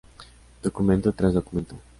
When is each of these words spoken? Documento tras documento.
Documento 0.63 1.13
tras 1.13 1.31
documento. 1.31 1.75